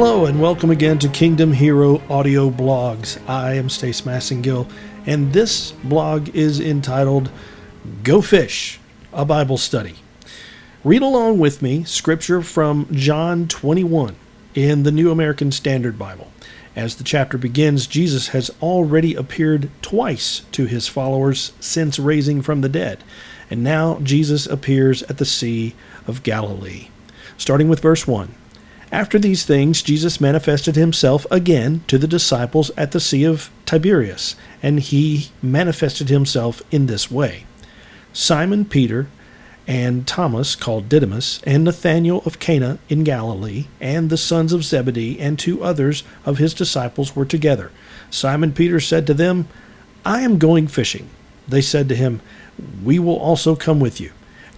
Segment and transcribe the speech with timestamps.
[0.00, 3.20] Hello and welcome again to Kingdom Hero Audio Blogs.
[3.28, 4.66] I am Stace Massengill,
[5.04, 7.30] and this blog is entitled
[8.02, 8.80] Go Fish,
[9.12, 9.96] a Bible Study.
[10.84, 14.16] Read along with me scripture from John 21
[14.54, 16.32] in the New American Standard Bible.
[16.74, 22.62] As the chapter begins, Jesus has already appeared twice to his followers since raising from
[22.62, 23.04] the dead,
[23.50, 25.74] and now Jesus appears at the Sea
[26.06, 26.88] of Galilee.
[27.36, 28.34] Starting with verse 1.
[28.92, 34.34] After these things, Jesus manifested himself again to the disciples at the Sea of Tiberias,
[34.62, 37.44] and he manifested himself in this way
[38.12, 39.06] Simon Peter,
[39.68, 45.20] and Thomas, called Didymus, and Nathanael of Cana in Galilee, and the sons of Zebedee,
[45.20, 47.70] and two others of his disciples were together.
[48.10, 49.46] Simon Peter said to them,
[50.04, 51.08] I am going fishing.
[51.46, 52.20] They said to him,
[52.82, 54.10] We will also come with you.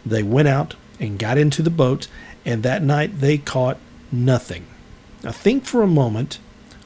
[0.07, 2.09] They went out and got into the boat,
[2.47, 3.77] and that night they caught
[4.13, 4.67] nothing.
[5.25, 6.39] Now think for a moment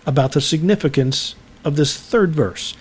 [0.06, 2.77] about the significance of this third verse.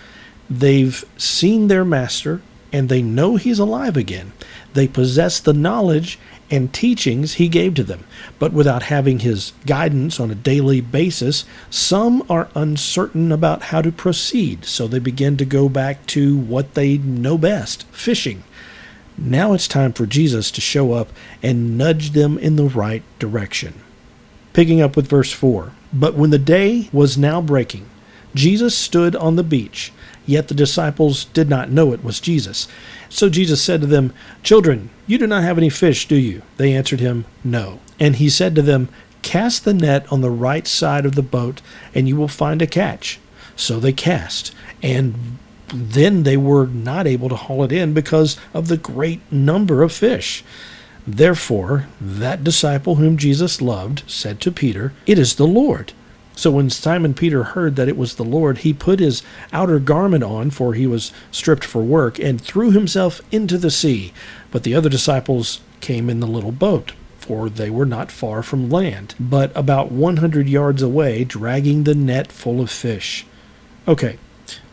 [0.48, 2.40] They've seen their master
[2.72, 4.32] and they know he's alive again.
[4.74, 6.18] They possess the knowledge
[6.50, 8.04] and teachings he gave to them,
[8.38, 13.90] but without having his guidance on a daily basis, some are uncertain about how to
[13.90, 18.44] proceed, so they begin to go back to what they know best fishing.
[19.18, 21.08] Now it's time for Jesus to show up
[21.42, 23.82] and nudge them in the right direction.
[24.56, 27.88] Picking up with verse 4 But when the day was now breaking,
[28.34, 29.92] Jesus stood on the beach
[30.26, 32.66] Yet the disciples did not know it was Jesus.
[33.08, 36.42] So Jesus said to them, Children, you do not have any fish, do you?
[36.56, 37.78] They answered him, No.
[38.00, 38.88] And he said to them,
[39.22, 41.62] Cast the net on the right side of the boat,
[41.94, 43.20] and you will find a catch.
[43.54, 45.38] So they cast, and
[45.72, 49.92] then they were not able to haul it in because of the great number of
[49.92, 50.44] fish.
[51.06, 55.92] Therefore, that disciple whom Jesus loved said to Peter, It is the Lord.
[56.34, 59.22] So when Simon Peter heard that it was the Lord, he put his
[59.52, 64.12] outer garment on, for he was stripped for work, and threw himself into the sea.
[64.50, 68.68] But the other disciples came in the little boat, for they were not far from
[68.68, 73.24] land, but about 100 yards away, dragging the net full of fish.
[73.88, 74.18] Okay,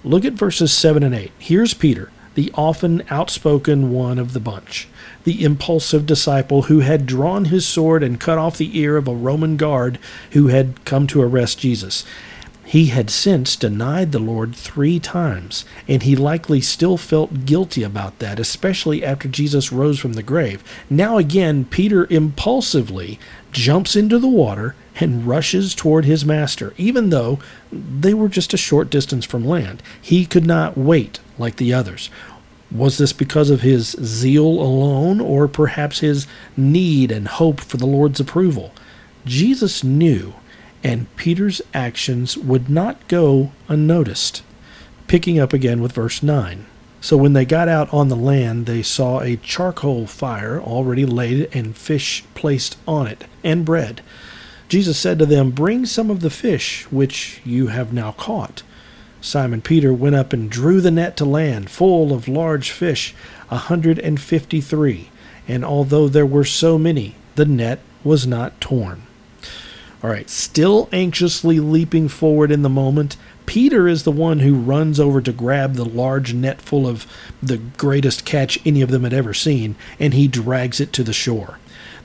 [0.04, 1.32] look at verses 7 and 8.
[1.40, 4.88] Here's Peter, the often outspoken one of the bunch
[5.24, 9.16] the impulsive disciple who had drawn his sword and cut off the ear of a
[9.16, 9.98] Roman guard
[10.32, 12.04] who had come to arrest Jesus.
[12.66, 18.20] He had since denied the Lord three times, and he likely still felt guilty about
[18.20, 20.64] that, especially after Jesus rose from the grave.
[20.90, 23.20] Now again, Peter impulsively
[23.52, 27.40] jumps into the water and rushes toward his master, even though
[27.72, 29.84] they were just a short distance from land.
[30.02, 32.10] He could not wait like the others.
[32.72, 36.26] Was this because of his zeal alone, or perhaps his
[36.58, 38.72] need and hope for the Lord's approval?
[39.26, 40.34] Jesus knew,
[40.84, 44.44] and Peter's actions would not go unnoticed.
[45.08, 46.66] Picking up again with verse 9.
[47.00, 51.50] So when they got out on the land, they saw a charcoal fire already laid
[51.54, 54.02] and fish placed on it, and bread.
[54.70, 58.64] Jesus said to them, Bring some of the fish which you have now caught.
[59.20, 63.14] Simon Peter went up and drew the net to land, full of large fish,
[63.50, 65.10] a hundred and fifty three.
[65.48, 69.04] And although there were so many, the net was not torn.
[70.04, 73.16] All right, still anxiously leaping forward in the moment,
[73.46, 77.08] Peter is the one who runs over to grab the large net full of
[77.42, 81.14] the greatest catch any of them had ever seen, and he drags it to the
[81.14, 81.58] shore.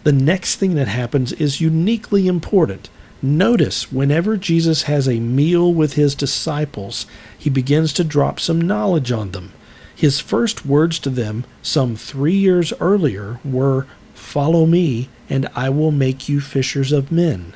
[0.04, 2.88] The next thing that happens is uniquely important.
[3.20, 7.04] Notice whenever Jesus has a meal with his disciples,
[7.36, 9.52] he begins to drop some knowledge on them.
[9.92, 15.90] His first words to them, some three years earlier, were, Follow me, and I will
[15.90, 17.54] make you fishers of men.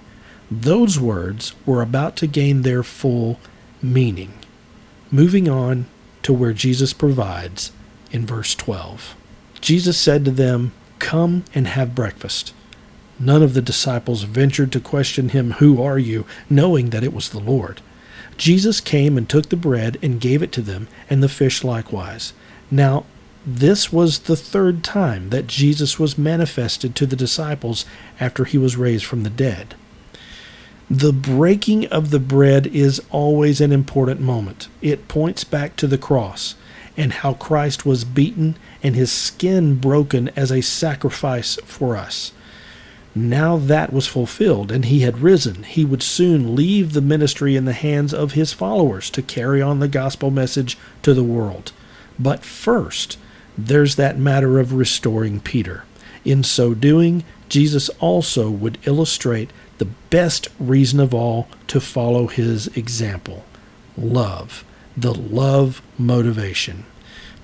[0.60, 3.40] Those words were about to gain their full
[3.80, 4.34] meaning.
[5.10, 5.87] Moving on
[6.22, 7.72] to where Jesus provides
[8.10, 9.16] in verse 12.
[9.60, 12.52] Jesus said to them, Come and have breakfast.
[13.19, 16.26] None of the disciples ventured to question him, Who are you?
[16.50, 17.81] knowing that it was the Lord.
[18.37, 22.34] Jesus came and took the bread and gave it to them, and the fish likewise.
[22.70, 23.06] Now,
[23.46, 27.84] this was the third time that Jesus was manifested to the disciples
[28.20, 29.75] after he was raised from the dead.
[30.92, 34.68] The breaking of the bread is always an important moment.
[34.82, 36.54] It points back to the cross
[36.98, 42.32] and how Christ was beaten and his skin broken as a sacrifice for us.
[43.14, 45.62] Now that was fulfilled, and he had risen.
[45.62, 49.78] He would soon leave the ministry in the hands of his followers to carry on
[49.78, 51.72] the gospel message to the world.
[52.18, 53.16] But first,
[53.56, 55.84] there's that matter of restoring Peter.
[56.24, 62.69] In so doing, Jesus also would illustrate the best reason of all to follow his
[62.69, 63.44] example
[63.96, 64.64] love,
[64.96, 66.84] the love motivation.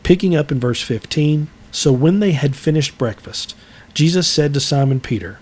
[0.03, 3.55] Picking up in verse 15 So when they had finished breakfast,
[3.95, 5.39] Jesus said to Simon Peter,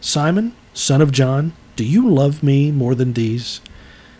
[0.00, 3.60] Simon, son of John, do you love me more than these?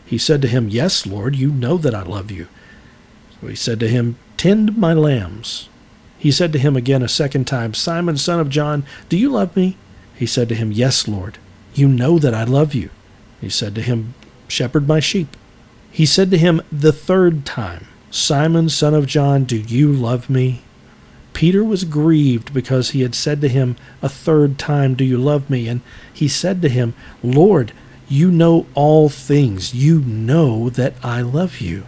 [0.06, 2.49] He said to him, Yes, Lord, you know that I love you.
[3.40, 5.69] So he said to him, Tend my lambs.
[6.20, 9.56] He said to him again a second time, Simon, son of John, do you love
[9.56, 9.78] me?
[10.14, 11.38] He said to him, Yes, Lord,
[11.75, 12.90] you know that I love you.
[13.40, 14.12] He said to him,
[14.46, 15.34] Shepherd my sheep.
[15.90, 20.61] He said to him the third time, Simon, son of John, do you love me?
[21.32, 25.49] Peter was grieved because he had said to him a third time, Do you love
[25.49, 25.69] me?
[25.69, 25.81] And
[26.12, 26.93] he said to him,
[27.23, 27.73] Lord,
[28.11, 29.73] you know all things.
[29.73, 31.87] You know that I love you.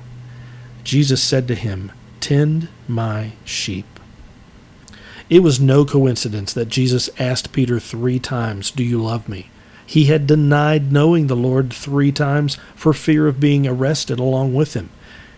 [0.84, 3.84] Jesus said to him, Tend my sheep.
[5.32, 9.48] It was no coincidence that Jesus asked Peter three times, Do you love me?
[9.86, 14.74] He had denied knowing the Lord three times for fear of being arrested along with
[14.74, 14.90] him.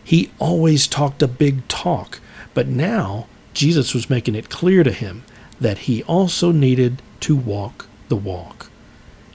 [0.03, 2.19] He always talked a big talk,
[2.55, 5.23] but now Jesus was making it clear to him
[5.61, 8.73] that he also needed to walk the walk.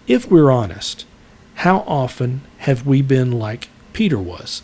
[0.07, 1.05] If we're honest,
[1.53, 4.61] how often have we been like Peter was?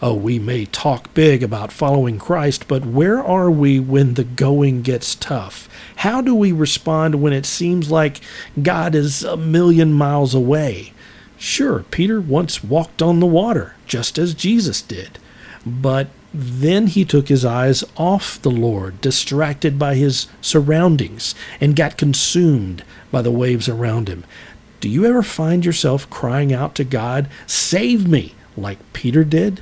[0.00, 4.82] Oh, we may talk big about following Christ, but where are we when the going
[4.82, 5.68] gets tough?
[5.96, 8.20] How do we respond when it seems like
[8.62, 10.92] God is a million miles away?
[11.36, 15.18] Sure, Peter once walked on the water, just as Jesus did.
[15.66, 21.96] But then he took his eyes off the Lord, distracted by his surroundings, and got
[21.96, 24.24] consumed by the waves around him.
[24.78, 29.60] Do you ever find yourself crying out to God, Save me, like Peter did?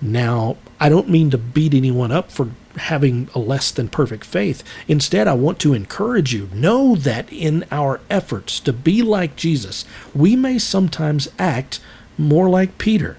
[0.00, 4.62] Now, I don't mean to beat anyone up for having a less than perfect faith.
[4.86, 6.50] Instead, I want to encourage you.
[6.52, 9.84] Know that in our efforts to be like Jesus,
[10.14, 11.80] we may sometimes act
[12.18, 13.16] more like Peter.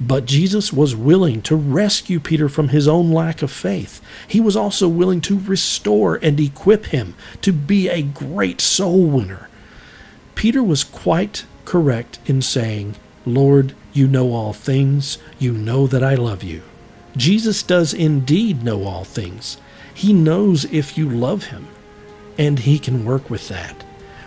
[0.00, 4.00] But Jesus was willing to rescue Peter from his own lack of faith.
[4.26, 9.48] He was also willing to restore and equip him to be a great soul winner.
[10.34, 12.96] Peter was quite correct in saying,
[13.26, 15.18] Lord, you know all things.
[15.38, 16.62] You know that I love you.
[17.16, 19.56] Jesus does indeed know all things.
[19.92, 21.68] He knows if you love him,
[22.38, 23.84] and he can work with that.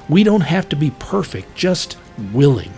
[0.09, 1.97] We don't have to be perfect, just
[2.31, 2.73] willing.